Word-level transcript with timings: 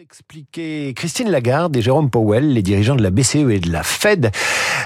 expliqué 0.00 0.92
Christine 0.94 1.28
Lagarde 1.28 1.76
et 1.76 1.82
Jérôme 1.82 2.08
Powell, 2.08 2.52
les 2.52 2.62
dirigeants 2.62 2.94
de 2.94 3.02
la 3.02 3.10
BCE 3.10 3.50
et 3.50 3.58
de 3.58 3.72
la 3.72 3.82
Fed, 3.82 4.30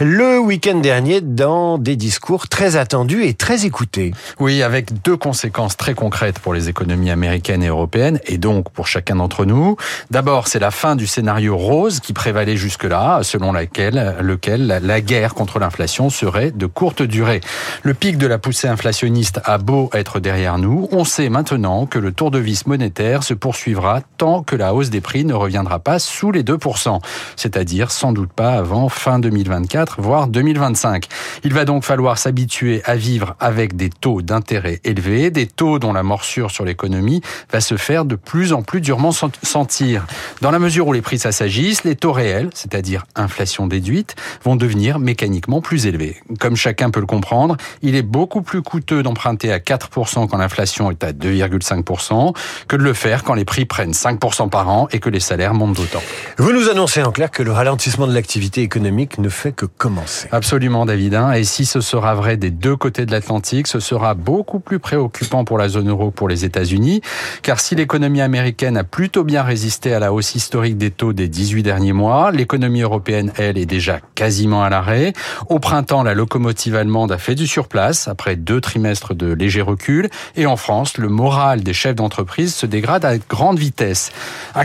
le 0.00 0.38
week-end 0.38 0.80
dernier 0.80 1.22
dans 1.22 1.78
des 1.78 1.96
discours 1.96 2.46
très 2.46 2.76
attendus 2.76 3.24
et 3.24 3.32
très 3.32 3.64
écoutés. 3.64 4.12
Oui, 4.38 4.62
avec 4.62 5.00
deux 5.02 5.16
conséquences 5.16 5.78
très 5.78 5.94
concrètes 5.94 6.40
pour 6.40 6.52
les 6.52 6.68
économies 6.68 7.10
américaines 7.10 7.62
et 7.62 7.68
européennes 7.68 8.20
et 8.26 8.36
donc 8.36 8.70
pour 8.70 8.86
chacun 8.86 9.16
d'entre 9.16 9.46
nous. 9.46 9.76
D'abord, 10.10 10.46
c'est 10.46 10.58
la 10.58 10.70
fin 10.70 10.94
du 10.94 11.06
scénario 11.06 11.56
rose 11.56 12.00
qui 12.00 12.12
prévalait 12.12 12.58
jusque-là, 12.58 13.20
selon 13.22 13.52
lequel 13.52 14.80
la 14.82 15.00
guerre 15.00 15.32
contre 15.32 15.58
l'inflation 15.58 16.10
serait 16.10 16.50
de 16.50 16.66
courte 16.66 17.00
durée. 17.02 17.40
Le 17.82 17.94
pic 17.94 18.18
de 18.18 18.26
la 18.26 18.36
poussée 18.36 18.68
inflationniste 18.68 19.40
a 19.44 19.56
beau 19.56 19.88
être 19.94 20.20
derrière 20.20 20.58
nous, 20.58 20.86
on 20.92 21.04
sait 21.04 21.30
maintenant 21.30 21.86
que 21.86 21.98
le 21.98 22.12
tour 22.12 22.30
de 22.30 22.38
vis 22.38 22.66
monétaire 22.66 23.22
se 23.22 23.32
poursuivra 23.32 24.02
tant 24.18 24.42
que 24.42 24.54
la 24.54 24.74
hausse 24.74 24.90
des 24.90 24.97
prix 25.00 25.24
ne 25.24 25.34
reviendra 25.34 25.78
pas 25.78 25.98
sous 25.98 26.32
les 26.32 26.42
2%, 26.42 27.00
c'est-à-dire 27.36 27.90
sans 27.90 28.12
doute 28.12 28.32
pas 28.32 28.52
avant 28.52 28.88
fin 28.88 29.18
2024, 29.18 30.00
voire 30.00 30.28
2025. 30.28 31.06
Il 31.44 31.52
va 31.54 31.64
donc 31.64 31.84
falloir 31.84 32.18
s'habituer 32.18 32.82
à 32.84 32.96
vivre 32.96 33.34
avec 33.40 33.76
des 33.76 33.90
taux 33.90 34.22
d'intérêt 34.22 34.80
élevés, 34.84 35.30
des 35.30 35.46
taux 35.46 35.78
dont 35.78 35.92
la 35.92 36.02
morsure 36.02 36.50
sur 36.50 36.64
l'économie 36.64 37.22
va 37.52 37.60
se 37.60 37.76
faire 37.76 38.04
de 38.04 38.16
plus 38.16 38.52
en 38.52 38.62
plus 38.62 38.80
durement 38.80 39.12
sentir. 39.12 40.06
Dans 40.40 40.50
la 40.50 40.58
mesure 40.58 40.86
où 40.86 40.92
les 40.92 41.02
prix 41.02 41.18
s'assagissent, 41.18 41.84
les 41.84 41.96
taux 41.96 42.12
réels, 42.12 42.50
c'est-à-dire 42.54 43.04
inflation 43.16 43.66
déduite, 43.66 44.14
vont 44.44 44.56
devenir 44.56 44.98
mécaniquement 44.98 45.60
plus 45.60 45.86
élevés. 45.86 46.16
Comme 46.38 46.56
chacun 46.56 46.90
peut 46.90 47.00
le 47.00 47.06
comprendre, 47.06 47.56
il 47.82 47.94
est 47.94 48.02
beaucoup 48.02 48.42
plus 48.42 48.62
coûteux 48.62 49.02
d'emprunter 49.02 49.52
à 49.52 49.58
4% 49.58 50.28
quand 50.28 50.38
l'inflation 50.38 50.90
est 50.90 51.02
à 51.04 51.12
2,5% 51.12 52.34
que 52.68 52.76
de 52.76 52.82
le 52.82 52.92
faire 52.92 53.24
quand 53.24 53.34
les 53.34 53.44
prix 53.44 53.64
prennent 53.64 53.92
5% 53.92 54.48
par 54.48 54.68
an 54.68 54.77
et 54.92 55.00
que 55.00 55.10
les 55.10 55.20
salaires 55.20 55.54
montent 55.54 55.76
d'autant. 55.76 56.02
Vous 56.36 56.52
nous 56.52 56.68
annoncez 56.68 57.02
en 57.02 57.10
clair 57.10 57.30
que 57.30 57.42
le 57.42 57.50
ralentissement 57.50 58.06
de 58.06 58.14
l'activité 58.14 58.62
économique 58.62 59.18
ne 59.18 59.28
fait 59.28 59.52
que 59.52 59.66
commencer. 59.66 60.28
Absolument, 60.30 60.86
David. 60.86 61.14
Hein. 61.14 61.32
Et 61.32 61.44
si 61.44 61.66
ce 61.66 61.80
sera 61.80 62.14
vrai 62.14 62.36
des 62.36 62.50
deux 62.50 62.76
côtés 62.76 63.06
de 63.06 63.10
l'Atlantique, 63.10 63.66
ce 63.66 63.80
sera 63.80 64.14
beaucoup 64.14 64.60
plus 64.60 64.78
préoccupant 64.78 65.44
pour 65.44 65.58
la 65.58 65.68
zone 65.68 65.88
euro 65.88 66.10
que 66.10 66.14
pour 66.14 66.28
les 66.28 66.44
États-Unis. 66.44 67.00
Car 67.42 67.58
si 67.58 67.74
l'économie 67.74 68.20
américaine 68.20 68.76
a 68.76 68.84
plutôt 68.84 69.24
bien 69.24 69.42
résisté 69.42 69.94
à 69.94 69.98
la 69.98 70.12
hausse 70.12 70.34
historique 70.34 70.76
des 70.76 70.90
taux 70.90 71.12
des 71.12 71.28
18 71.28 71.62
derniers 71.62 71.92
mois, 71.92 72.30
l'économie 72.30 72.82
européenne, 72.82 73.32
elle, 73.36 73.58
est 73.58 73.66
déjà 73.66 74.00
quasiment 74.14 74.62
à 74.62 74.70
l'arrêt. 74.70 75.12
Au 75.48 75.58
printemps, 75.58 76.02
la 76.02 76.14
locomotive 76.14 76.76
allemande 76.76 77.12
a 77.12 77.18
fait 77.18 77.34
du 77.34 77.46
surplace 77.46 78.08
après 78.08 78.36
deux 78.36 78.60
trimestres 78.60 79.14
de 79.14 79.32
léger 79.32 79.62
recul. 79.62 80.10
Et 80.36 80.46
en 80.46 80.56
France, 80.56 80.98
le 80.98 81.08
moral 81.08 81.62
des 81.62 81.72
chefs 81.72 81.94
d'entreprise 81.94 82.54
se 82.54 82.66
dégrade 82.66 83.04
à 83.04 83.18
grande 83.18 83.58
vitesse. 83.58 84.10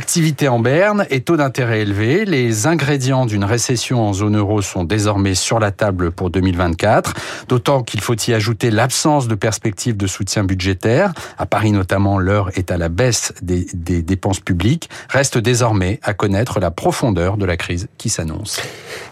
Activité 0.04 0.50
en 0.50 0.60
berne 0.60 1.08
et 1.12 1.22
taux 1.22 1.38
d'intérêt 1.38 1.80
élevé, 1.80 2.26
les 2.26 2.68
ingrédients 2.68 3.26
d'une 3.26 3.46
récession 3.46 4.06
en 4.06 4.12
zone 4.12 4.38
euro 4.38 4.62
sont 4.62 4.84
désormais 4.84 5.34
sur 5.34 5.60
la 5.60 5.72
table 5.72 6.12
pour 6.12 6.30
2024, 6.30 7.14
d'autant 7.48 7.84
qu'il 7.84 8.02
faut 8.02 8.14
y 8.28 8.34
ajouter 8.34 8.70
l'absence 8.70 9.30
de 9.30 9.36
perspectives 9.36 9.96
de 9.96 10.06
soutien 10.06 10.44
budgétaire. 10.44 11.14
À 11.38 11.46
Paris 11.46 11.72
notamment, 11.72 12.20
l'heure 12.20 12.50
est 12.58 12.70
à 12.70 12.78
la 12.78 12.90
baisse 12.90 13.32
des, 13.42 13.66
des 13.74 14.02
dépenses 14.02 14.42
publiques. 14.42 14.90
Reste 15.08 15.38
désormais 15.38 16.02
à 16.04 16.14
connaître 16.14 16.60
la 16.60 16.70
profondeur 16.70 17.38
de 17.38 17.46
la 17.46 17.56
crise 17.56 17.88
qui 17.98 18.10
s'annonce. 18.10 18.60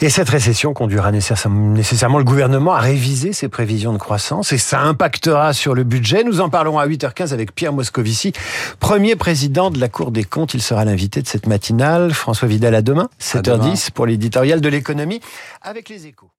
Et 0.01 0.09
cette 0.09 0.29
récession 0.29 0.73
conduira 0.73 1.13
nécessairement 1.13 2.17
le 2.17 2.25
gouvernement 2.25 2.73
à 2.73 2.79
réviser 2.79 3.31
ses 3.31 3.47
prévisions 3.47 3.93
de 3.93 3.97
croissance 3.97 4.51
et 4.51 4.57
ça 4.57 4.81
impactera 4.81 5.53
sur 5.53 5.73
le 5.73 5.85
budget. 5.85 6.25
Nous 6.25 6.41
en 6.41 6.49
parlons 6.49 6.79
à 6.79 6.85
8h15 6.85 7.31
avec 7.31 7.55
Pierre 7.55 7.71
Moscovici, 7.71 8.33
premier 8.81 9.15
président 9.15 9.71
de 9.71 9.79
la 9.79 9.87
Cour 9.87 10.11
des 10.11 10.25
comptes. 10.25 10.53
Il 10.53 10.61
sera 10.61 10.80
l'invité 10.85 11.21
de 11.21 11.27
cette 11.27 11.47
matinale. 11.47 12.13
François 12.13 12.47
Vidal 12.47 12.75
à 12.75 12.81
demain, 12.81 13.09
7h10 13.19 13.91
pour 13.91 14.05
l'éditorial 14.05 14.61
de 14.61 14.69
l'économie 14.69 15.21
avec 15.61 15.89
les 15.89 16.07
échos. 16.07 16.31